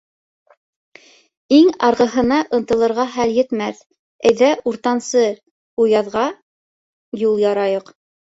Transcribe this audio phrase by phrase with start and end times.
[1.57, 3.83] Иң арғыһына ынтылырға хәл етмәҫ,
[4.31, 5.23] әйҙә, уртансы
[5.85, 6.27] уяҙға
[7.25, 7.93] юл ярайыҡ.